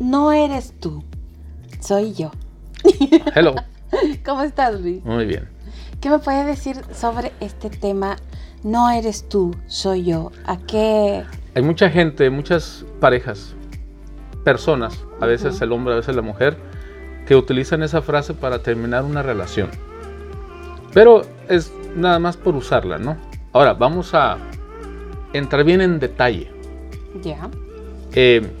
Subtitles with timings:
[0.00, 1.04] No eres tú,
[1.78, 2.30] soy yo.
[3.34, 3.54] Hello.
[4.24, 5.04] ¿Cómo estás, Luis?
[5.04, 5.46] Muy bien.
[6.00, 8.16] ¿Qué me puedes decir sobre este tema?
[8.64, 10.32] No eres tú, soy yo.
[10.46, 11.22] ¿A qué?
[11.54, 13.54] Hay mucha gente, muchas parejas,
[14.42, 16.56] personas, a veces el hombre, a veces la mujer,
[17.26, 19.68] que utilizan esa frase para terminar una relación.
[20.94, 23.18] Pero es nada más por usarla, ¿no?
[23.52, 24.38] Ahora, vamos a
[25.34, 26.50] entrar bien en detalle.
[27.22, 27.50] Ya.
[28.12, 28.59] Eh,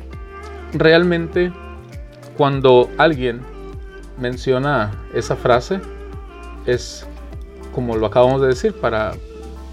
[0.72, 1.52] realmente,
[2.36, 3.40] cuando alguien
[4.18, 5.80] menciona esa frase,
[6.66, 7.06] es
[7.74, 9.12] como lo acabamos de decir, para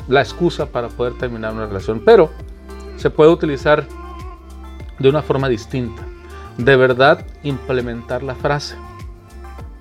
[0.07, 2.01] la excusa para poder terminar una relación.
[2.05, 2.31] Pero
[2.97, 3.85] se puede utilizar
[4.99, 6.01] de una forma distinta.
[6.57, 8.75] De verdad, implementar la frase.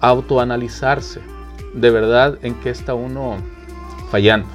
[0.01, 1.21] Autoanalizarse.
[1.75, 3.37] De verdad, en qué está uno
[4.11, 4.49] fallando.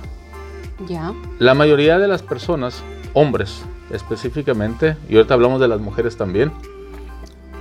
[0.88, 1.14] Ya.
[1.40, 2.84] La mayoría de las personas,
[3.14, 3.64] hombres
[3.94, 6.52] específicamente, y ahorita hablamos de las mujeres también,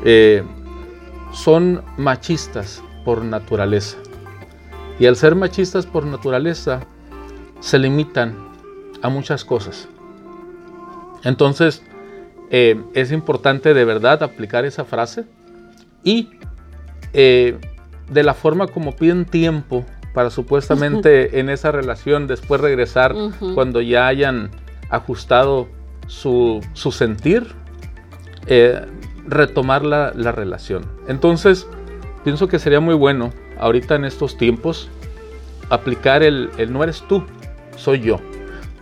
[0.05, 0.43] eh,
[1.33, 3.99] son machistas por naturaleza.
[4.99, 6.81] Y al ser machistas por naturaleza,
[7.61, 8.37] se limitan
[9.03, 9.89] a muchas cosas.
[11.25, 11.83] Entonces,
[12.51, 15.25] eh, es importante de verdad aplicar esa frase
[16.03, 16.31] y
[17.13, 17.59] eh,
[18.11, 19.85] de la forma como piden tiempo
[20.15, 23.15] para supuestamente en esa relación después regresar
[23.55, 24.51] cuando ya hayan
[24.89, 25.69] ajustado
[26.11, 27.47] su, sentir,
[28.47, 28.85] eh,
[29.27, 30.85] retomar la, relación.
[31.07, 31.69] Entonces,
[32.25, 34.89] pienso que sería muy bueno ahorita en estos tiempos
[35.71, 37.25] aplicar el, el no eres tú,
[37.77, 38.19] soy yo.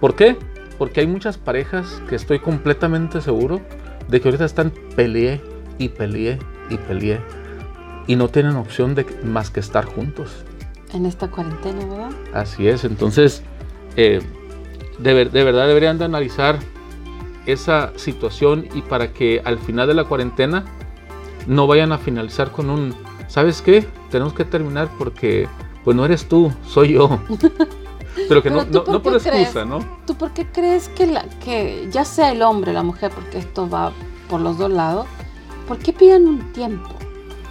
[0.01, 0.37] ¿Por qué?
[0.79, 3.61] Porque hay muchas parejas que estoy completamente seguro
[4.09, 5.43] de que ahorita están peleé
[5.77, 6.39] y peleé
[6.71, 7.21] y peleé
[8.07, 10.45] y no tienen opción de más que estar juntos.
[10.95, 12.11] En esta cuarentena, ¿verdad?
[12.33, 13.43] Así es, entonces
[13.97, 14.23] eh,
[14.99, 16.59] de, de, verdad deberían de analizar
[17.53, 20.65] esa situación y para que al final de la cuarentena
[21.47, 22.95] no vayan a finalizar con un,
[23.27, 23.87] ¿sabes qué?
[24.11, 25.49] Tenemos que terminar porque
[25.85, 27.19] pues no eres tú, soy yo.
[28.29, 29.79] Pero que no, no, por excusa, ¿no?
[30.07, 33.39] ¿Tú por qué crees que, la, que ya sea el hombre o la mujer, porque
[33.39, 33.93] esto va
[34.29, 35.07] por los dos lados,
[35.67, 36.91] ¿por qué piden un tiempo?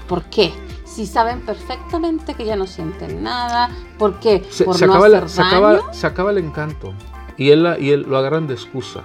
[0.07, 0.53] ¿Por qué?
[0.83, 4.45] Si saben perfectamente que ya no sienten nada, ¿por qué?
[4.49, 5.49] Se, ¿Por se no acaba, hacer se, daño?
[5.49, 6.93] acaba, se acaba el encanto
[7.37, 9.03] y él, y él lo agarran de excusa.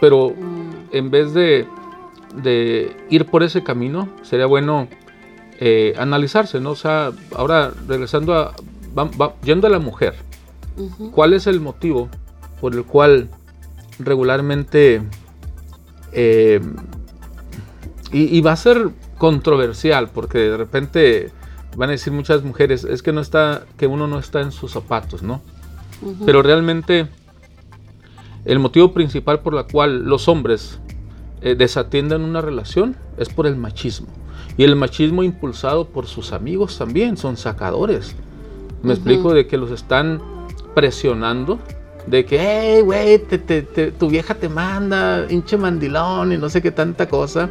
[0.00, 1.66] Pero Mm, en vez de,
[2.42, 4.88] de ir por ese camino, sería bueno
[5.58, 6.70] eh, analizarse, ¿no?
[6.70, 8.54] O sea, ahora regresando a,
[8.98, 10.14] va- va- yendo a la mujer,
[10.76, 11.10] ujú.
[11.10, 12.08] ¿cuál es el motivo
[12.60, 13.28] por el cual
[13.98, 15.02] regularmente
[16.12, 16.60] eh,
[18.12, 18.88] y, y va a ser
[19.18, 21.30] controversial porque de repente
[21.76, 24.72] van a decir muchas mujeres es que no está que uno no está en sus
[24.72, 25.40] zapatos, ¿no?
[26.02, 26.24] Ujú.
[26.24, 27.06] Pero realmente
[28.44, 30.80] el motivo principal por la cual los hombres
[31.42, 34.08] eh, desatienden una relación es por el machismo.
[34.56, 38.14] Y el machismo impulsado por sus amigos también, son sacadores.
[38.82, 40.20] Me explico de que los están
[40.74, 41.58] presionando,
[42.06, 46.48] de que, hey, güey, te- te- te- tu vieja te manda, hinche mandilón y no
[46.48, 47.48] sé qué tanta cosa.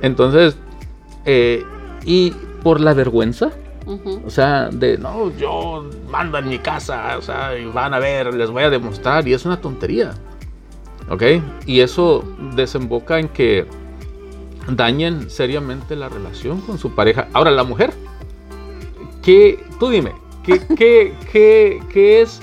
[0.00, 0.56] Entonces,
[1.26, 1.62] eh,
[2.04, 2.32] y
[2.62, 3.50] por la vergüenza,
[4.24, 8.32] O sea, de no, yo mando en mi casa, o sea, y van a ver,
[8.34, 10.14] les voy a demostrar, y es una tontería.
[11.10, 11.22] ¿Ok?
[11.66, 13.66] Y eso desemboca en que
[14.68, 17.28] dañen seriamente la relación con su pareja.
[17.32, 17.92] Ahora, la mujer,
[19.22, 20.12] ¿qué, tú dime,
[20.44, 22.40] ¿qué, qué, qué, qué es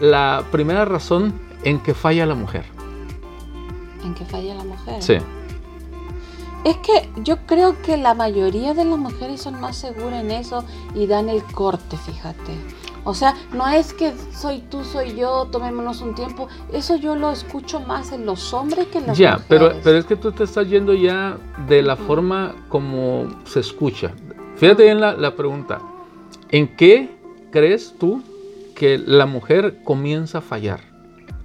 [0.00, 2.64] la primera razón en que falla la mujer?
[4.04, 5.02] En que falla la mujer.
[5.02, 5.18] Sí.
[6.64, 10.64] Es que yo creo que la mayoría de las mujeres son más seguras en eso
[10.94, 12.52] y dan el corte, fíjate.
[13.02, 16.48] O sea, no es que soy tú, soy yo, tomémonos un tiempo.
[16.70, 19.80] Eso yo lo escucho más en los hombres que en las Ya, pero, mujeres.
[19.84, 24.12] pero es que tú te estás yendo ya de la forma como se escucha.
[24.56, 25.80] Fíjate bien la, la pregunta.
[26.50, 27.08] ¿En qué
[27.50, 28.22] crees tú
[28.74, 30.80] que la mujer comienza a fallar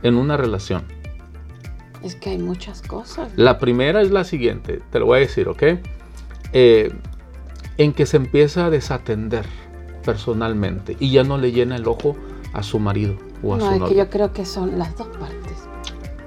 [0.03, 0.83] en una relación?
[2.05, 3.31] Es que hay muchas cosas.
[3.35, 5.63] La primera es la siguiente, te lo voy a decir, ¿ok?
[6.53, 6.93] Eh,
[7.77, 9.43] en que se empieza a desatender
[10.05, 12.15] personalmente y ya no le llena el ojo
[12.53, 13.91] a su marido o a No, su es novio.
[13.93, 15.67] que yo creo que son las dos partes.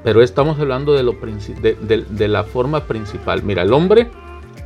[0.03, 3.45] Pero estamos hablando de, lo de, de- de la forma principal.
[3.45, 4.11] Mira, el hombre,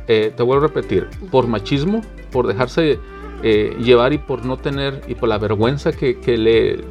[0.07, 2.01] eh, te vuelvo a repetir, por machismo,
[2.31, 2.99] por dejarse
[3.43, 6.81] eh, llevar y por no tener, y por la vergüenza que, que le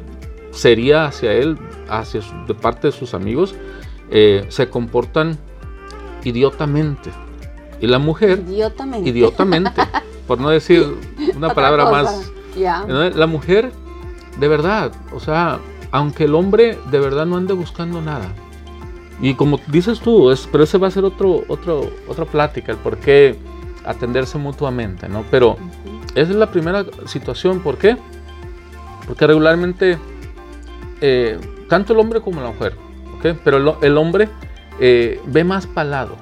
[0.51, 1.57] sería hacia él,
[1.89, 3.53] hacia su- de parte de sus amigos,
[4.09, 5.37] eh, se comportan
[6.23, 7.11] idiotamente.
[7.81, 9.09] Y la mujer, Idiotamente.
[9.09, 9.81] idiotamente,
[10.27, 10.85] por no decir
[11.35, 12.03] una palabra cosa.
[12.03, 12.31] más.
[12.87, 13.09] ¿no?
[13.09, 13.71] La mujer,
[14.39, 15.59] de verdad, o sea,
[15.91, 18.27] aunque el hombre de verdad no ande buscando nada,
[19.21, 22.77] Y como dices tú, es, pero ese va a ser otro, otro, otra plática, el
[22.79, 23.37] por qué
[23.85, 25.23] atenderse mutuamente, ¿no?
[25.29, 25.57] Pero
[26.15, 27.95] esa es la primera situación, ¿por qué?
[29.07, 29.97] Porque regularmente,
[31.01, 31.37] eh,
[31.69, 32.75] tanto el hombre como la mujer,
[33.43, 34.29] Pero el, el hombre
[34.79, 36.17] eh, ve más palado,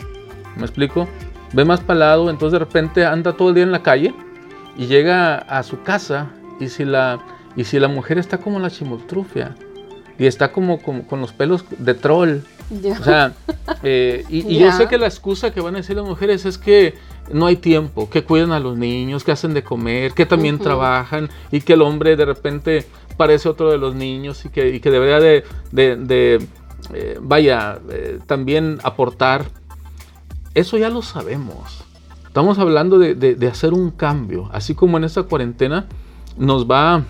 [0.56, 1.08] ¿me explico?
[1.54, 4.14] Ve más palado, entonces de repente anda todo el día en la calle
[4.78, 7.20] y llega a su casa y si la,
[7.56, 9.56] y si la mujer está como la chimoltrufia
[10.20, 12.38] y está como, como con los pelos de troll,
[13.02, 13.34] o sea,
[13.84, 16.94] eh, y, yo sé que la excusa que van a decir las mujeres es que
[17.34, 21.30] no hay tiempo, que cuidan a los niños, que hacen de comer, que también trabajan
[21.52, 22.86] y que el hombre de repente
[23.18, 26.48] parece otro de los niños y que, y que debería de, de- de,
[26.94, 29.46] eh, vaya, eh, también aportar.
[30.54, 31.84] Eso ya lo sabemos.
[32.28, 35.88] Estamos hablando de, de- de hacer un cambio, así como en esta cuarentena
[36.38, 37.04] nos va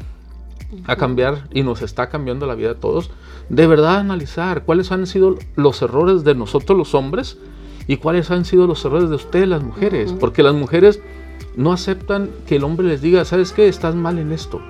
[0.87, 3.11] a cambiar y nos está cambiando la vida a todos,
[3.49, 7.37] de verdad analizar cuáles han sido los errores de nosotros los hombres
[7.87, 11.01] y cuáles han sido los errores de ustedes las mujeres, porque las mujeres
[11.57, 13.67] no aceptan que el hombre les diga, ¿sabes qué?
[13.67, 14.61] Estás mal en esto.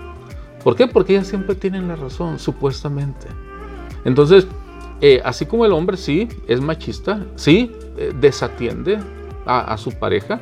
[0.63, 0.87] ¿Por qué?
[0.87, 3.27] Porque ellas siempre tienen la razón, supuestamente.
[4.05, 4.47] Entonces,
[5.01, 8.99] eh, así como el hombre sí es machista, sí eh, desatiende
[9.45, 10.41] a, a su pareja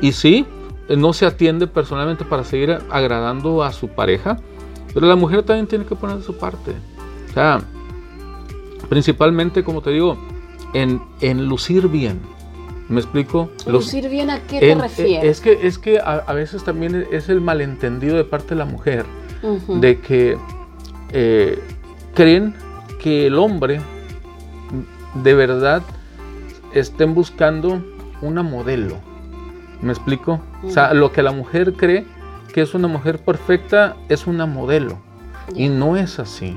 [0.00, 0.46] y sí
[0.88, 4.38] eh, no se atiende personalmente para seguir agradando a su pareja,
[4.94, 6.72] pero la mujer también tiene que poner de su parte.
[7.30, 7.60] O sea,
[8.88, 10.16] principalmente, como te digo,
[10.74, 12.20] en, en lucir bien.
[12.88, 13.50] ¿Me explico?
[13.66, 15.24] Los- ¿Lucir bien a qué te en- refieres?
[15.38, 18.64] es que, es que a, a veces también es el malentendido de parte de la
[18.64, 19.06] mujer
[19.68, 20.36] de que
[21.12, 21.58] eh,
[22.14, 22.54] creen
[23.02, 23.80] que el hombre
[25.22, 25.82] de verdad
[26.74, 27.82] estén buscando
[28.22, 28.96] una modelo.
[29.82, 30.40] ¿Me explico?
[30.62, 32.04] O sea, lo que la mujer cree
[32.52, 34.98] que es una mujer perfecta es una modelo.
[35.54, 36.56] Y no es así.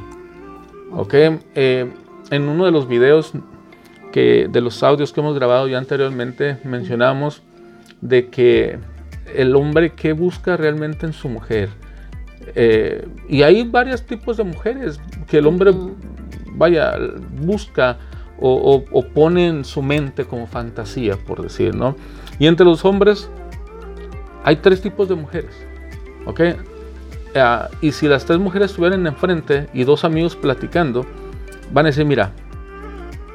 [0.91, 1.13] ¿Ok?
[1.55, 1.91] Eh,
[2.29, 3.33] en uno de los videos
[4.11, 7.41] que, de los audios que hemos grabado ya anteriormente, mencionamos
[8.01, 8.77] de que
[9.33, 11.69] el hombre que busca realmente en su mujer.
[12.55, 15.71] Eh, y hay varios tipos de mujeres que el hombre.
[16.55, 16.97] Vaya,
[17.41, 17.97] busca
[18.39, 21.95] o, pone en su mente como fantasía, por decir, ¿no?
[22.39, 23.29] Y entre los hombres
[24.43, 25.55] hay tres tipos de mujeres,
[26.25, 26.41] ¿ok?
[27.35, 31.05] Ah, y si las tres mujeres estuvieran enfrente y dos amigos platicando,
[31.71, 32.31] van a decir, mira,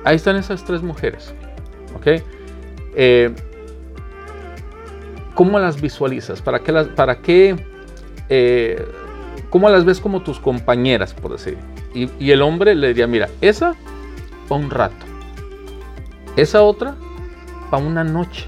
[0.05, 1.35] ahí están esas tres mujeres,
[1.97, 2.23] ¿ok?
[2.95, 3.35] Eh,
[5.35, 6.43] ¿Cómo las visualizas?
[6.43, 7.57] ¿Para qué las, para qué,
[8.29, 8.85] eh,
[9.51, 11.57] cómo las ves como tus compañeras, por decir?
[11.95, 13.75] Y, y el hombre le diría, mira, esa
[14.49, 15.07] para un rato,
[16.37, 16.95] esa otra
[17.71, 18.47] para una noche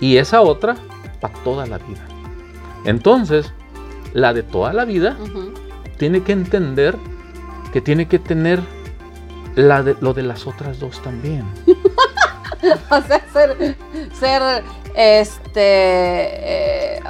[0.00, 0.76] y esa otra
[1.20, 2.06] para toda la vida.
[2.84, 3.52] Entonces,
[4.12, 5.16] la de toda la vida
[5.98, 6.96] tiene que entender
[7.72, 8.60] que tiene que tener
[9.54, 11.44] la de, lo de las otras dos también.
[12.90, 13.76] O sea, ser,
[14.18, 14.64] ser
[14.94, 17.00] este, eh,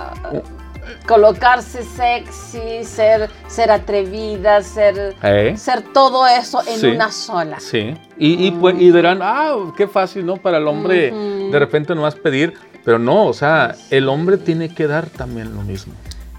[1.07, 5.55] colocarse sexy, ser, ser atrevida, ser, ¿Eh?
[5.57, 6.87] ser todo eso en Sí.
[6.89, 7.61] una sola.
[7.61, 7.95] Sí.
[8.19, 10.37] Y, y, pues, y dirán, ah, qué fácil, ¿no?
[10.37, 12.55] Para el hombre de repente nomás pedir.
[12.85, 15.93] Pero no, o sea, el hombre tiene que dar también lo mismo.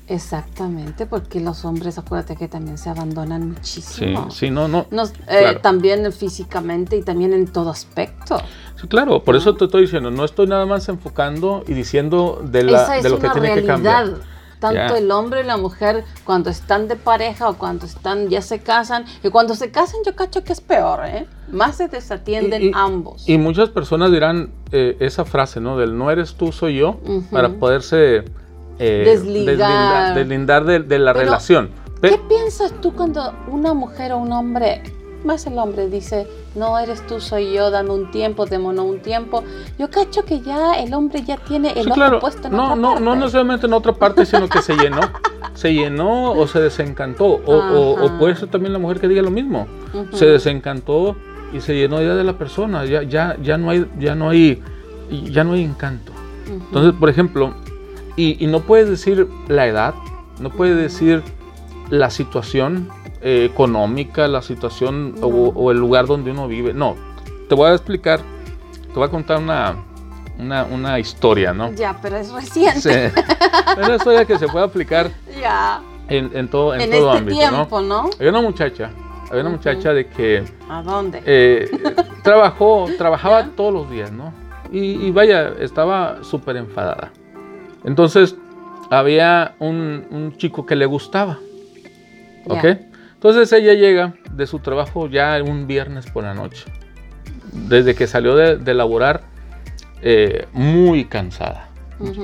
[0.08, 4.32] Exactamente, porque los hombres, acuérdate que también se abandonan Sí, muchísimo.
[4.32, 4.86] sí, no, no.
[4.90, 5.60] Nos- eh, Claro.
[5.60, 8.40] También físicamente y también en todo aspecto.
[8.80, 12.64] Sí, claro, por eso te estoy diciendo, no estoy nada más enfocando y diciendo de,
[12.64, 13.74] la, Esa es de lo que una tiene que realidad.
[14.06, 14.37] cambiar.
[14.60, 18.60] Tanto el hombre y la mujer, cuando están de pareja o cuando están ya se
[18.60, 21.28] casan, y cuando se casan yo cacho que es peor, ¿eh?
[21.52, 23.30] Más se desatienden Y- y- ambos.
[23.30, 25.78] Y muchas personas dirán eh, esa frase, ¿no?
[25.78, 27.00] Del no eres tú, soy yo,
[27.32, 28.24] para poderse
[28.80, 31.70] eh, deslindar, deslindar de, de la Pero, relación.
[32.02, 34.84] ¿Qué Pe- piensas tú cuando una mujer o un hombre,
[35.28, 39.44] más el hombre, dice, no eres tú, soy yo, dame un tiempo, démonos un tiempo?
[39.78, 42.20] Yo cacho que ya el hombre ya tiene el Sí, ojo claro.
[42.20, 43.04] puesto en No, otra no, parte.
[43.06, 45.02] no necesariamente en otra parte, sino que se llenó.
[45.54, 47.26] Se llenó o se desencantó.
[47.26, 49.66] O, o- o puede ser también la mujer que diga lo mismo.
[49.92, 50.16] Ujú.
[50.16, 51.16] Se desencantó
[51.52, 52.86] y se llenó ya de la persona.
[52.86, 54.62] Ya, ya, ya no hay, ya no hay,
[55.10, 56.12] ya no hay encanto.
[56.46, 56.54] Ujú.
[56.68, 57.56] Entonces, por ejemplo,
[58.16, 59.96] y, y no puedes decir la edad,
[60.40, 61.24] no puedes decir
[61.90, 62.88] la situación
[63.22, 65.36] eh, económica, la situación o, No.
[65.56, 66.74] o el lugar donde uno vive.
[66.74, 66.96] No,
[67.50, 68.20] te voy a explicar,
[68.88, 69.76] te voy a contar una,
[70.40, 71.72] una, una historia, ¿no?
[71.74, 73.12] Ya, pero es reciente.
[73.12, 73.22] Sí.
[73.78, 75.10] Una historia que se puede aplicar
[75.42, 75.82] Ya.
[76.10, 78.04] en, en todo, en En, todo este ámbito, tiempo, ¿no?
[78.04, 78.10] ¿no?
[78.20, 78.92] Había una muchacha,
[79.30, 81.22] había una muchacha de que ¿A dónde?
[81.26, 81.70] eh,
[82.24, 83.52] trabajó, trabajaba Ya.
[83.56, 84.32] todos los días, ¿no?
[84.72, 87.12] Y, y vaya, estaba súper enfadada.
[87.86, 88.36] Entonces,
[88.90, 91.40] había un, un chico que le gustaba.
[92.50, 92.66] ¿ok?
[93.18, 96.66] Entonces ella llega de su trabajo ya un viernes por la noche.
[97.52, 99.22] desde que salió de, de laborar,
[100.02, 101.70] eh, muy cansada,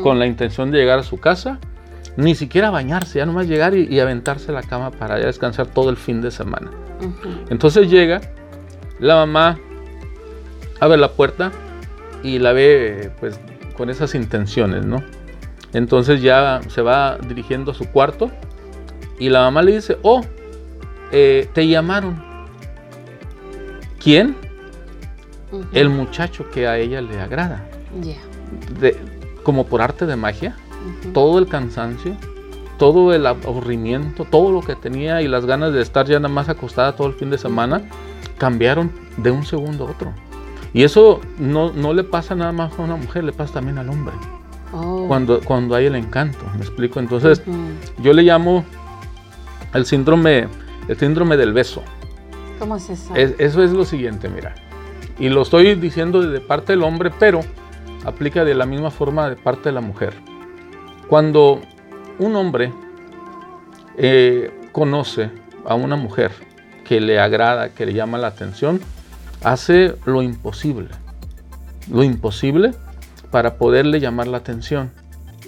[0.03, 1.59] con la intención de llegar a su casa,
[2.15, 5.67] ni siquiera bañarse, ya nomás llegar y, y aventarse a la cama para ya descansar
[5.67, 6.69] todo el fin de semana.
[7.49, 8.21] Entonces llega,
[8.99, 9.59] la mamá
[10.79, 11.51] abre la puerta
[12.21, 13.39] y la ve pues
[13.75, 15.03] con esas intenciones, ¿no?
[15.73, 18.29] Entonces ya se va dirigiendo a su cuarto
[19.17, 20.21] y la mamá le dice, oh,
[21.11, 22.21] eh, te llamaron.
[24.01, 24.35] ¿Quién?
[25.71, 27.63] El muchacho que a ella le agrada.
[28.79, 28.97] De-
[29.43, 30.55] como por arte de magia,
[31.13, 32.15] todo el cansancio,
[32.77, 36.49] todo el aburrimiento, todo lo que tenía y las ganas de estar ya nada más
[36.49, 37.81] acostada todo el fin de semana,
[38.37, 40.13] cambiaron de un segundo a otro.
[40.73, 43.89] Y eso no, no le pasa nada más a una mujer, le pasa también al
[43.89, 44.13] hombre.
[44.73, 45.05] Oh.
[45.07, 46.99] Cuando, cuando hay el encanto, ¿me explico?
[46.99, 47.43] Entonces,
[48.01, 48.65] yo le llamo
[49.73, 50.47] el síndrome,
[50.87, 51.81] el síndrome del beso.
[52.59, 53.15] ¿Cómo es eso?
[53.15, 54.53] Es- eso es lo siguiente, mira.
[55.19, 57.41] Y lo estoy diciendo de parte del hombre, pero
[58.05, 60.13] aplica de la misma forma de parte de la mujer.
[61.07, 61.61] Cuando
[62.19, 62.71] un hombre
[63.97, 65.29] eh, conoce
[65.65, 66.31] a una mujer
[66.85, 68.79] que le agrada, que le llama la atención,
[69.43, 70.89] hace lo imposible.
[71.91, 72.71] Lo imposible
[73.31, 74.91] para poderle llamar la atención.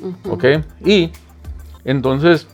[0.02, 0.34] Ujú.
[0.34, 0.46] ¿Ok?
[0.86, 1.12] Y
[1.86, 2.48] entonces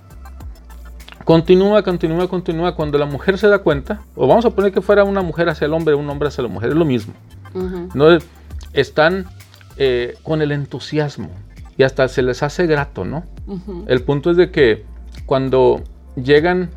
[1.32, 2.76] continúa, continúa, continúa.
[2.76, 5.64] Cuando la mujer se da cuenta, o vamos a poner que fuera una mujer hacia
[5.64, 7.14] el hombre, un hombre hacia la mujer, es lo mismo.
[7.94, 8.18] ¿no?
[8.74, 9.28] Están
[9.78, 11.30] eh, con el entusiasmo
[11.78, 13.24] y hasta se les hace grato, ¿no?
[13.88, 14.84] El punto es de que
[15.26, 15.82] cuando
[16.22, 16.70] llegan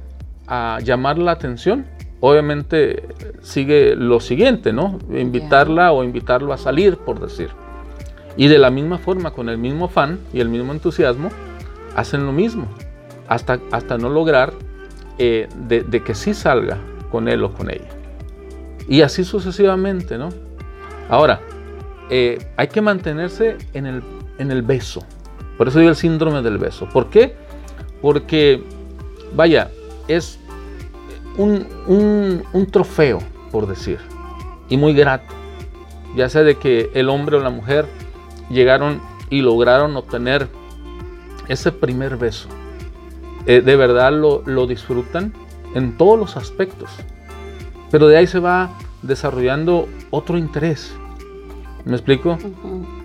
[0.46, 1.86] a llamar la atención,
[2.20, 3.08] obviamente
[3.42, 5.00] sigue lo siguiente, ¿no?
[5.10, 7.48] Invitarla o invitarlo a salir, por decir.
[8.36, 11.30] Y de la misma forma, con el mismo afán y el mismo entusiasmo,
[11.96, 12.68] hacen lo mismo,
[13.28, 14.52] hasta, hasta no lograr
[15.18, 16.78] eh, de, que sí salga
[17.10, 17.88] con él o con ella.
[18.88, 20.28] Y así sucesivamente, ¿no?
[21.08, 21.40] Ahora,
[22.10, 24.02] eh, hay que mantenerse en el,
[24.38, 25.02] en el beso.
[25.56, 26.88] Por eso digo el síndrome del beso.
[26.88, 27.34] ¿Por qué?
[28.02, 28.62] Porque,
[29.34, 29.70] vaya,
[30.08, 30.38] es
[31.38, 33.98] un, un- un trofeo, por decir,
[34.68, 35.32] y muy grato.
[36.16, 37.86] Ya sea de que el hombre o la mujer
[38.50, 39.00] llegaron
[39.30, 40.48] y lograron obtener
[41.48, 42.48] ese primer beso.
[43.46, 45.32] Eh, de verdad lo, lo disfrutan
[45.74, 46.90] en todos los aspectos.
[47.90, 48.70] Pero de ahí se va
[49.02, 50.94] desarrollando otro interés.
[51.84, 52.38] ¿Me explico?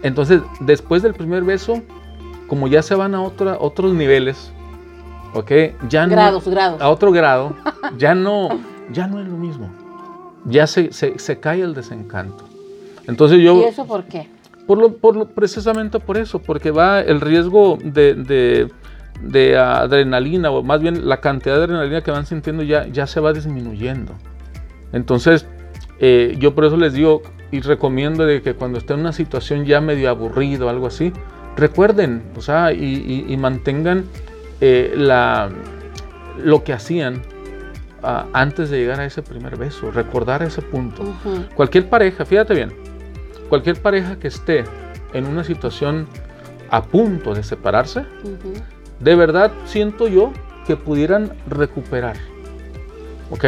[0.03, 1.81] Entonces, después del primer beso,
[2.47, 4.51] como ya se van a otra- otros niveles,
[5.33, 5.51] ¿ok?
[5.89, 6.81] Ya no- Grados, grados.
[6.81, 7.53] a otro grado,
[7.97, 8.49] ya no,
[8.91, 9.69] ya no es lo mismo.
[10.45, 12.45] Ya se, se- se cae el desencanto.
[13.07, 14.29] Entonces yo, ¿Y eso por qué?
[14.65, 18.71] por lo, por lo- precisamente por eso, porque va el riesgo de, de-
[19.21, 23.19] de adrenalina, o más bien la cantidad de adrenalina que van sintiendo ya, ya se
[23.19, 24.13] va disminuyendo.
[24.93, 25.45] Entonces,
[25.99, 27.21] eh, yo por eso les digo
[27.51, 31.11] y recomiendo de que cuando estén en una situación ya medio aburrido o algo así,
[31.57, 34.05] recuerden, o sea, y, y- y mantengan
[34.61, 35.49] eh, la,
[36.43, 37.21] lo que hacían
[38.03, 41.03] ah, antes de llegar a ese primer beso, recordar ese punto.
[41.55, 42.71] Cualquier pareja, fíjate bien,
[43.49, 44.63] cualquier pareja que esté
[45.13, 46.07] en una situación
[46.69, 48.05] a punto de separarse.
[48.99, 50.31] De verdad siento yo
[50.67, 52.17] que pudieran recuperar.
[53.31, 53.45] ¿Ok?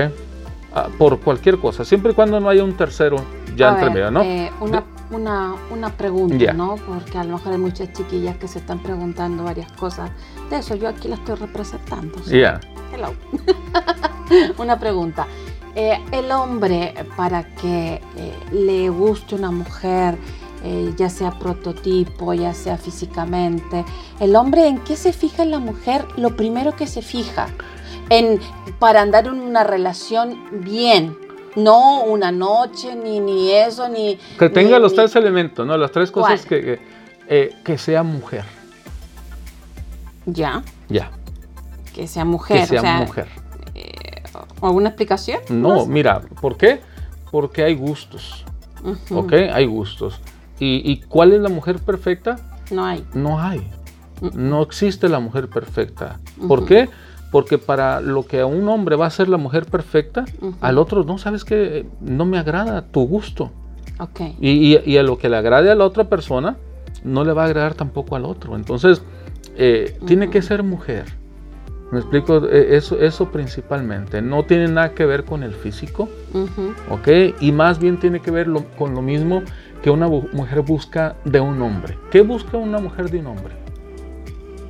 [0.74, 3.18] Ah, por cualquier cosa, siempre y cuando no haya un tercero
[3.58, 4.22] ya A entre ver, medio, ¿no?
[4.22, 6.54] eh, una, una, una pregunta.
[6.54, 6.76] ¿no?
[6.88, 10.12] Porque a lo mejor hay muchas chiquillas que se están preguntando varias cosas.
[10.50, 12.18] De eso yo aquí la estoy representando.
[12.24, 12.40] ¿sí?
[12.40, 12.62] Ya.
[12.94, 13.14] Hello.
[14.58, 15.28] una pregunta.
[15.76, 20.18] Eh, el hombre, para que eh, le guste una mujer,
[20.64, 23.84] eh, ya sea prototipo, ya sea físicamente,
[24.20, 27.48] el hombre en qué se fija en la mujer, lo primero que se fija,
[28.10, 28.40] en,
[28.80, 31.18] para andar en una relación bien,
[31.56, 34.18] no una noche, ni, ni eso, ni...
[34.38, 35.78] Que tenga ni- los ni- tres elementos, ¿no?
[35.78, 36.62] Las tres cosas ¿Cuál?
[36.62, 36.80] que, que,
[37.28, 38.46] eh, que sea mujer.
[40.26, 41.10] Ya, Ya.
[41.94, 42.62] que sea mujer.
[42.62, 43.28] que sea o sea, mujer.
[44.62, 45.40] ¿Alguna explicación?
[45.50, 46.80] No, mira, ¿por qué?
[47.32, 48.46] Porque hay gustos,
[48.84, 49.34] Ujú, ¿ok?
[49.54, 50.20] Hay gustos.
[50.62, 52.36] ¿Y, y cuál es la mujer perfecta?
[52.70, 53.04] No hay.
[53.16, 53.68] No hay.
[54.36, 56.20] No existe la mujer perfecta.
[56.48, 56.88] ¿Por qué?
[57.32, 60.24] Porque para lo que a un hombre va a ser la mujer perfecta,
[60.62, 63.52] al otro no, sabes que no me agrada tu gusto.
[64.00, 64.22] Ok.
[64.40, 66.58] Y, y- y a lo que le agrade a la otra persona,
[67.04, 68.56] no le va a agradar tampoco al otro.
[68.56, 69.02] Entonces,
[69.58, 71.06] eh, tiene que ser mujer.
[71.92, 74.22] Me explico, Eh, eso, eso principalmente.
[74.22, 77.08] No tiene nada que ver con el físico, Ujú, ¿ok?
[77.42, 79.42] Y más bien tiene que ver lo- con lo mismo
[79.82, 81.98] que una mujer busca de un hombre.
[82.12, 83.56] ¿Qué busca una mujer de un hombre?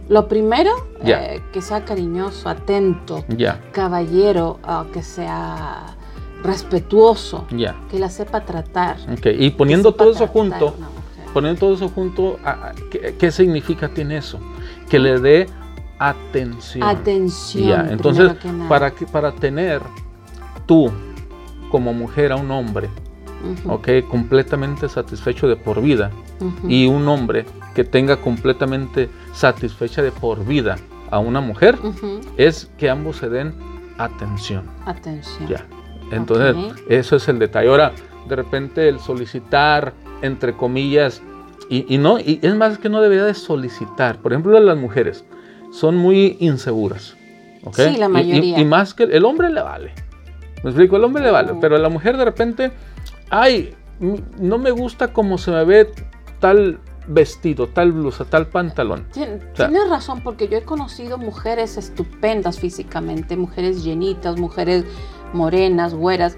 [0.10, 0.72] Lo primero,
[1.04, 3.24] eh, que sea cariñoso, atento,
[3.72, 5.96] caballero, ah, que sea
[6.44, 7.46] respetuoso,
[7.90, 8.98] que la sepa tratar.
[9.24, 10.76] Y poniendo todo eso junto,
[11.34, 12.38] poniendo todo eso junto,
[12.90, 14.40] ¿qué, qué significa tiene eso?
[14.90, 15.48] Que le dé
[15.98, 16.84] atención.
[16.84, 17.90] Atención.
[17.90, 18.68] Entonces, que nada.
[18.68, 19.82] para, que, para tener
[20.66, 20.92] tú
[21.70, 22.90] como mujer a un hombre,
[23.44, 26.70] Ujú, ok, completamente satisfecho de por vida, ujú.
[26.70, 27.46] y un hombre
[27.76, 30.76] que tenga completamente satisfecha de por vida
[31.10, 33.54] a una mujer, Ujú, es que ambos se den
[33.98, 34.66] atención.
[34.86, 35.48] Atención.
[35.50, 35.66] Ya.
[36.12, 36.80] Entonces, Ok.
[36.90, 37.70] eso es el detalle.
[37.70, 37.92] Ahora,
[38.28, 41.22] de repente, el solicitar, entre comillas,
[41.70, 44.18] y, y no, y es más que no debería de solicitar.
[44.20, 45.24] Por ejemplo, las mujeres
[45.72, 47.16] son muy inseguras.
[47.64, 47.76] ¿ok?
[47.76, 48.60] Sí, la Y- y- mayoría.
[48.60, 49.92] Y, más que el hombre le vale.
[50.64, 52.72] Me explico, el hombre le vale, pero la mujer de repente,
[53.32, 53.76] ay,
[54.40, 55.92] no me gusta cómo se me ve
[56.40, 59.08] tal vestido, tal blusa, tal pantalón.
[59.12, 64.86] Tien- sea- Tienes razón, porque yo he conocido mujeres estupendas físicamente, mujeres llenitas, mujeres
[65.34, 66.38] morenas, güeras.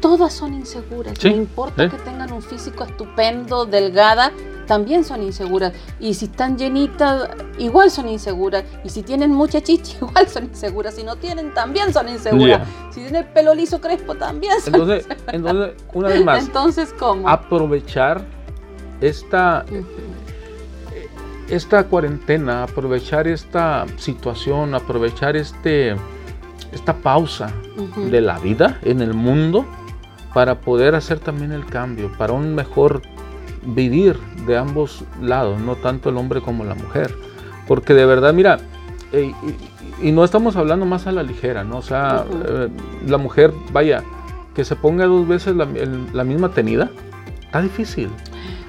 [0.00, 1.14] Todas son inseguras.
[1.18, 4.32] Sí, No importa que tengan un físico estupendo, delgada,
[4.66, 5.72] también son inseguras.
[6.00, 7.28] Y si están llenitas,
[7.58, 8.64] igual son inseguras.
[8.84, 10.94] Y si tienen mucha chicha, igual son inseguras.
[10.94, 12.66] Si no tienen, también son inseguras.
[12.90, 17.28] Si tienen el pelo liso crespo, también son Entonces, entonces una vez más, Entonces, ¿cómo?
[17.28, 18.24] aprovechar
[19.00, 19.64] esta,
[21.48, 25.96] esta cuarentena, aprovechar esta situación, aprovechar este,
[26.72, 27.52] esta pausa
[27.96, 29.66] de la vida en el mundo
[30.32, 33.02] para poder hacer también el cambio, para un mejor
[33.64, 37.14] vivir de ambos lados, no tanto el hombre como la mujer.
[37.66, 38.58] Porque de verdad, mira,
[39.12, 39.32] eh,
[40.02, 41.78] y, y no estamos hablando más a la ligera, ¿no?
[41.78, 42.68] O sea, eh,
[43.06, 44.02] la mujer, vaya,
[44.54, 46.90] que se ponga dos veces la, el- la misma tenida,
[47.42, 48.10] está difícil.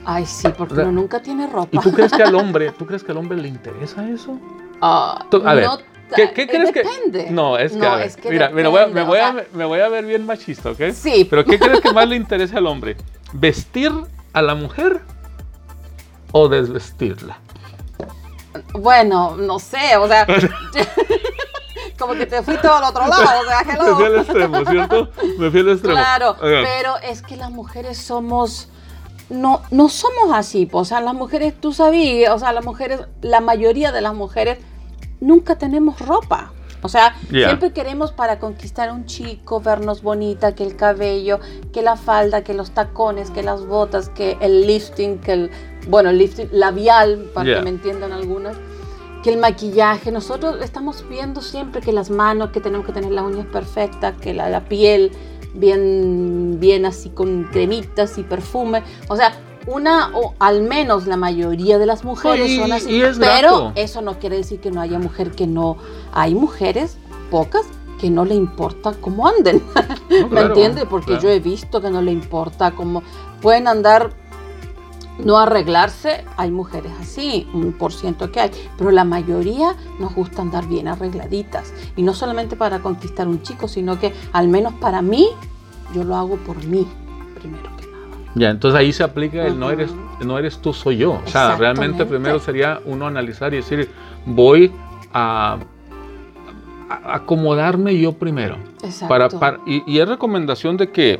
[0.05, 1.69] Ay, sí, porque O sea, uno nunca tiene ropa.
[1.71, 4.37] ¿Y tú crees que al hombre, tú crees que al hombre le interesa eso?
[4.81, 5.77] Ah, Tú- a ver, no
[6.15, 7.31] ¿qué- qué crees que- depende.
[7.31, 9.33] No, es que, No, a ver, es que mira, mira, voy a- me, voy a,
[9.53, 10.91] me voy a ver bien machista, ¿ok?
[10.93, 12.95] Sí, Pero ¿qué crees que más le interesa al hombre?
[13.31, 13.91] ¿Vestir
[14.33, 15.01] a la mujer
[16.31, 17.37] o desvestirla?
[18.73, 20.27] bueno, no sé, o sea,
[21.99, 24.21] como que te fuiste al otro lado, o sea, Me fui al hello.
[24.21, 25.09] extremo, ¿cierto?
[25.39, 25.95] Me fui al extremo.
[25.95, 28.69] Claro, pero es que las mujeres somos,
[29.29, 33.41] no, no somos así, o sea, las mujeres, tú sabías, o sea, las mujeres, la
[33.41, 34.59] mayoría de las mujeres
[35.19, 36.51] nunca tenemos ropa.
[36.83, 41.39] O sea, siempre queremos para conquistar a un chico, vernos bonita, que el cabello,
[41.71, 45.51] que la falda, que los tacones, que las botas, que el lifting, que el,
[45.87, 48.57] bueno, el lifting labial, para que me entiendan algunas,
[49.23, 50.11] que el maquillaje.
[50.11, 54.33] Nosotros estamos viendo siempre que las manos, que tenemos que tener las uñas perfectas, que
[54.33, 55.11] la, la piel
[55.53, 58.83] bien, bien así con cremitas y perfume.
[59.07, 59.33] O sea,
[59.67, 63.01] una o al menos la mayoría de las mujeres Y- son así.
[63.01, 65.77] es pero eso no quiere decir que no haya mujer que no.
[66.11, 66.97] Hay mujeres,
[67.31, 67.65] pocas,
[67.99, 69.61] que no le importa cómo anden.
[69.75, 70.85] no, ¿Me claro, entiendes?
[70.89, 71.21] Porque claro.
[71.23, 73.01] yo he visto que no le importa cómo
[73.41, 74.09] pueden andar,
[75.19, 76.25] no arreglarse.
[76.35, 80.87] Hay mujeres así, un por ciento que hay, pero la mayoría nos gusta andar bien
[80.89, 81.71] arregladitas.
[81.95, 85.29] Y no solamente para conquistar un chico, sino que al menos para mí,
[85.93, 86.85] yo lo hago por mí,
[87.39, 87.69] primero.
[88.35, 89.91] Ya, entonces ahí se aplica el no eres,
[90.25, 91.21] no eres tú, soy yo.
[91.23, 93.89] O sea, realmente primero sería uno analizar y decir,
[94.25, 94.71] voy
[95.13, 95.57] a,
[96.89, 98.57] a- acomodarme yo primero.
[98.83, 99.07] Exacto.
[99.07, 101.19] Para, para- y, y es recomendación de que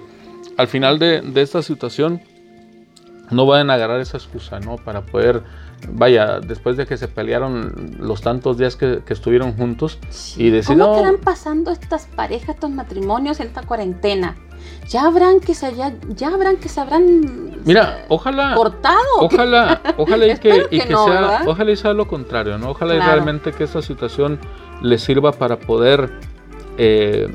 [0.57, 2.21] al final de, de esta situación
[3.31, 4.75] no vayan a agarrar esa excusa, ¿no?
[4.77, 5.43] Para poder,
[5.91, 9.99] vaya, después de que se pelearon los tantos días que, que estuvieron juntos
[10.37, 14.35] y decir, ¿Cómo estarán pasando estas parejas, estos matrimonios en esta cuarentena?
[14.87, 18.97] Ya habrán que se, ya, ya habrán que se habrán mira, eh, ojalá, cortado.
[19.19, 21.47] ojalá, ojalá y que, y que que no, sea, ¿verdad?
[21.47, 22.69] ojalá y sea lo contrario, ¿no?
[22.71, 24.39] Ojalá y realmente que esta situación
[24.81, 26.19] les sirva para poder
[26.77, 27.27] eh,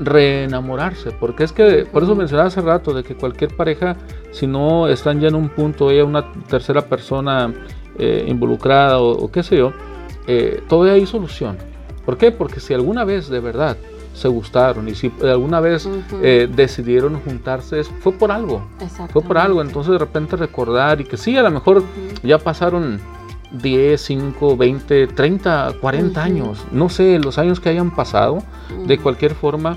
[0.00, 3.96] reenamorarse, porque es que, por eso mencionaba hace rato, de que cualquier pareja,
[4.32, 7.52] si no están ya en un punto, ella una tercera persona
[7.98, 9.72] eh, involucrada o, o qué sé yo,
[10.26, 11.56] eh, todavía hay solución.
[12.04, 12.32] ¿Por qué?
[12.32, 13.76] Porque si alguna vez de verdad
[14.14, 16.00] se gustaron y si alguna vez Ujú.
[16.22, 18.66] eh, decidieron juntarse, fue por algo.
[19.12, 21.86] Fue por algo, entonces de repente recordar y que sí, a lo mejor Ujú.
[22.26, 23.00] ya pasaron
[23.52, 26.26] 10, 5, 20, 30, 40 Ujú.
[26.26, 28.42] años, no sé, los años que hayan pasado,
[28.86, 29.76] de cualquier forma,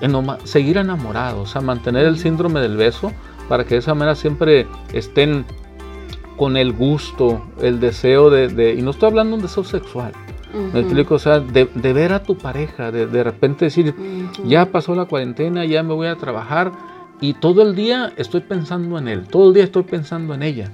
[0.00, 3.12] enoma- seguir enamorados, o sea, mantener el síndrome del beso
[3.48, 5.44] para que de esa manera siempre estén
[6.36, 10.12] con el gusto, el deseo de, de- y no estoy hablando de un deseo sexual,
[10.72, 13.94] me explico, o sea, de, de ver a tu pareja, de, de repente decir,
[14.44, 16.72] ya pasó la cuarentena, ya me voy a trabajar
[17.20, 20.70] y todo el día estoy pensando en él, todo el día estoy pensando en ella,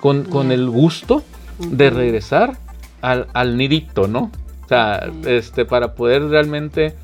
[0.00, 1.22] con, con el gusto
[1.58, 2.58] de regresar
[3.00, 4.30] al, al nidito, ¿no?
[4.64, 6.94] O sea, este, para poder realmente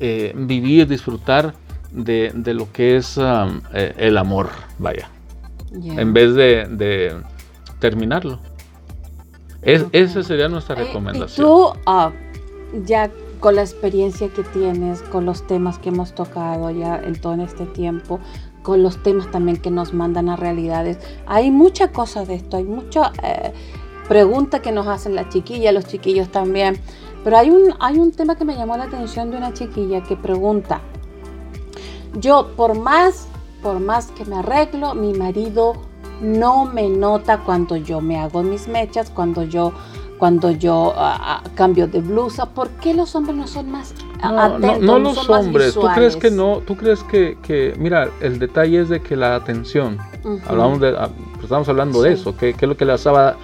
[0.00, 1.54] eh, vivir, disfrutar
[1.92, 5.08] de, de lo que es um, eh, el amor, vaya,
[5.72, 6.00] Ya.
[6.00, 7.16] en vez de, de
[7.78, 8.38] terminarlo.
[9.62, 9.84] Es.
[9.92, 11.46] Esa sería nuestra Eh, recomendación.
[11.46, 12.10] Tú, ah,
[12.86, 13.10] ya
[13.40, 17.66] con la experiencia que tienes, con los temas que hemos tocado ya en todo este
[17.66, 18.20] tiempo,
[18.62, 22.64] con los temas también que nos mandan a realidades, hay mucha cosa de esto, hay
[22.64, 23.52] mucha eh,
[24.08, 26.78] pregunta que nos hacen las chiquillas, los chiquillos también.
[27.22, 30.16] Pero hay un, hay un tema que me llamó la atención de una chiquilla que
[30.16, 30.80] pregunta,
[32.14, 33.28] yo por más,
[33.62, 35.74] por más que me arreglo, mi marido
[36.20, 39.72] no me nota cuando yo me hago mis mechas, cuando yo,
[40.18, 42.46] cuando yo ah, ah, cambio de blusa.
[42.46, 45.74] ¿Por qué los hombres no son más No, no, no los hombres.
[45.74, 46.58] ¿Tú crees que no?
[46.66, 49.98] ¿Tú crees que, que- mira, el detalle es de que la atención,
[50.46, 53.06] hablamos de, ah, pues estamos hablando de eso, ¿qué, qué es lo que le vas
[53.06, 53.36] a dar?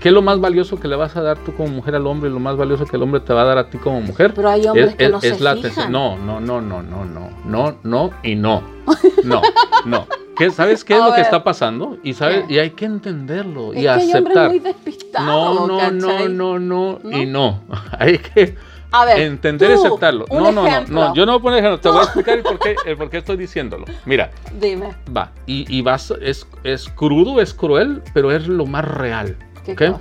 [0.00, 2.28] ¿Qué es lo más valioso que le vas a dar tú como mujer al hombre
[2.28, 4.32] y lo más valioso que el hombre te va a dar a ti como mujer?
[4.34, 5.92] Pero hay hombres es, que no es se la fijan.
[5.92, 8.62] No, no, no, no, no, no, no, no y no.
[9.24, 9.40] No,
[9.84, 10.06] no.
[10.36, 11.98] ¿Qué, ¿Sabes qué es A lo que está pasando?
[12.02, 12.54] Y sabes, ¿Qué?
[12.54, 14.48] y hay que entenderlo Es y que hay hombres aceptar.
[14.48, 15.26] muy despistados.
[15.28, 16.28] No, no, ¿cachai?
[16.28, 17.60] no, no, no, y ¿No?
[17.68, 17.80] no.
[17.98, 18.56] Hay que
[18.90, 20.24] A ver, entender y tú, aceptarlo.
[20.30, 22.38] un No, no, no, no, yo no voy a poner ejemplo, te voy a explicar
[22.38, 23.84] el por qué, el por qué estoy diciéndolo.
[24.06, 28.84] Mira, Dime, va, y, y vas, es, es crudo, es cruel, pero es lo más
[28.86, 29.36] real.
[29.64, 29.78] ¿Qué ¿ok?
[29.78, 30.00] cosa?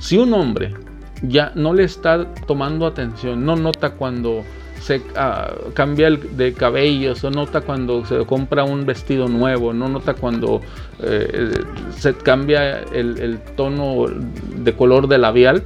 [0.00, 0.74] Si un hombre
[1.22, 4.42] ya no le está tomando atención, no nota cuando
[4.80, 9.88] se ah, cambia el de cabello, se nota cuando se compra un vestido nuevo, no
[9.88, 10.60] nota cuando
[11.00, 11.52] eh,
[11.96, 14.06] se cambia el, el tono
[14.56, 15.62] de color de labial,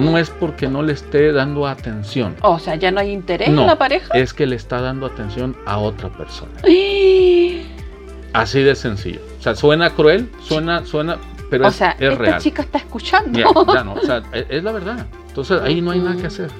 [0.00, 2.36] no es porque no le esté dando atención.
[2.40, 4.14] O sea, ya no hay interés No, en la pareja.
[4.16, 6.52] es que le está dando atención a otra persona.
[8.32, 9.20] Así de sencillo.
[9.38, 11.18] O sea, suena cruel, suena, suena,
[11.50, 12.40] pero o es, sea, es esta real.
[12.40, 13.38] chica está escuchando.
[13.38, 15.06] Ya, ya no, o sea, es, es la verdad.
[15.28, 16.50] Entonces ahí no hay nada que hacer.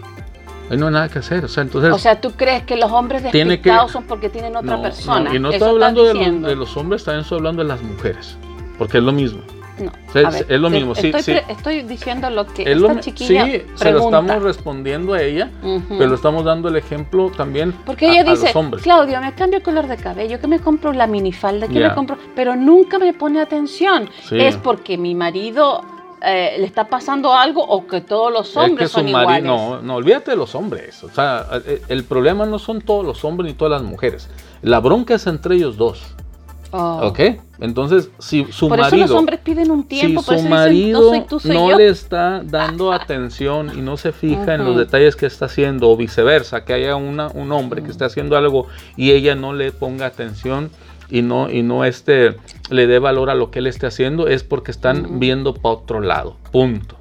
[0.71, 1.45] Ahí no hay nada que hacer.
[1.45, 1.93] O sea, entonces.
[1.93, 4.83] O sea, ¿tú crees que los hombres Tiene que- despistados son porque tienen otra no,
[4.83, 5.29] persona?
[5.31, 7.83] no, y no estoy hablando de los, de los hombres, también estoy hablando de las
[7.83, 8.37] mujeres.
[8.79, 9.41] Porque es lo mismo.
[9.79, 11.33] No, sea, es- ver, es lo mismo, sí, Estoy, sí.
[11.33, 14.21] pre- estoy diciendo lo que Es lo esta mi- chiquilla sí, se lo pregunta.
[14.21, 15.99] estamos respondiendo a ella, Ujú.
[15.99, 18.83] pero estamos dando el ejemplo también Porque a- ella a, dice, los hombres.
[18.85, 21.89] Claudio, me cambio el color de cabello, que me compro la minifalda, que Ya.
[21.89, 24.09] me compro, pero nunca me pone atención.
[24.29, 24.39] Sí.
[24.41, 25.83] Es porque mi marido
[26.27, 29.45] eh, le está pasando algo o que todos los Es hombres que su son iguales.
[29.45, 31.05] no, no, olvídate de los hombres.
[31.05, 31.47] O sea,
[31.89, 34.31] el problema no son todos los hombres ni todas las mujeres.
[34.63, 36.03] La bronca es entre ellos dos.
[36.77, 37.07] Oh.
[37.07, 37.21] ¿Ok?
[37.61, 39.07] Entonces, si su Por eso marido.
[39.07, 41.57] los hombres piden un tiempo, si por su eso marido dicen, no soy tú, soy
[41.57, 41.79] no yo.
[41.79, 45.97] le está dando atención y no se fija en los detalles que está haciendo o
[45.97, 50.07] viceversa, que haya una, un hombre que esté haciendo algo y ella no le ponga
[50.07, 50.69] atención
[51.11, 52.35] y no y no este
[52.71, 55.19] le dé valor a lo que él esté haciendo es porque están Ujú.
[55.21, 56.37] viendo para otro lado.
[56.51, 56.97] Punto.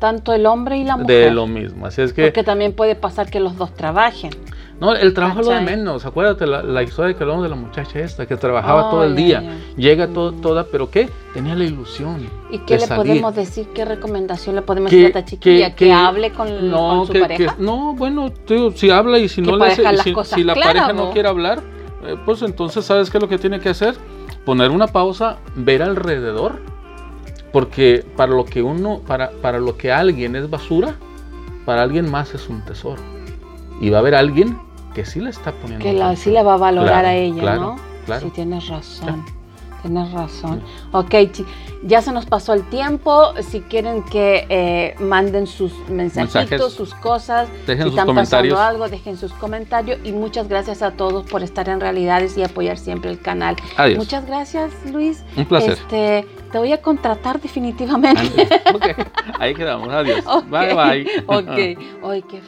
[0.00, 1.26] Tanto el hombre y la mujer.
[1.28, 1.86] De lo mismo.
[1.86, 4.30] Así es que Porque también puede pasar que los dos trabajen.
[4.80, 6.04] No, el trabajo es lo de menos.
[6.04, 9.16] Acuérdate la, la historia que hablamos de la muchacha esta que trabajaba Oh, todo el
[9.16, 9.58] ya, día.
[9.76, 11.08] Llega todo, toda, pero ¿qué?
[11.32, 12.28] Tenía la ilusión.
[12.50, 13.04] ¿Y qué de le salir.
[13.12, 13.68] podemos decir?
[13.74, 15.70] ¿Qué recomendación le podemos decir a esta chiquilla?
[15.70, 17.56] Que, que- hable con, no, con su que- pareja.
[17.58, 21.06] no, bueno, tío, si habla y si no le hace- si, si la pareja no
[21.06, 21.10] ¿no?
[21.10, 21.60] quiere hablar,
[22.04, 23.94] eh, pues entonces sabes qué es lo que tiene que hacer,
[24.44, 26.60] poner una pausa, ver alrededor,
[27.52, 30.96] porque para lo que uno, para, para lo que alguien es basura,
[31.64, 33.00] para alguien más es un tesoro.
[33.80, 34.58] Y va a haber alguien
[34.96, 35.84] que sí le está poniendo.
[35.84, 37.76] que la, sí le va a valorar Claro, a ella, claro, ¿no?
[38.06, 38.22] claro.
[38.26, 39.24] Sí, tienes razón.
[39.82, 40.62] Tienes razón.
[40.92, 41.44] Ok, chi-
[41.84, 43.34] ya se nos pasó el tiempo.
[43.42, 46.72] Si quieren que eh, manden sus mensajitos, Mensajes.
[46.72, 48.54] sus cosas, Dejen si sus están comentarios.
[48.54, 49.98] pasando algo, dejen sus comentarios.
[50.02, 53.54] Y muchas gracias a todos por estar en Realidades y apoyar siempre el canal.
[53.76, 53.98] Adiós.
[53.98, 55.22] Muchas gracias, Luis.
[55.36, 55.72] Un placer.
[55.74, 58.48] Este, te voy a contratar definitivamente.
[58.74, 58.86] Ok,
[59.38, 59.88] Ahí quedamos.
[59.90, 60.24] Adiós.
[60.26, 61.24] Ok, Bye bye.
[61.26, 61.78] Ok.
[62.10, 62.40] Ay, qué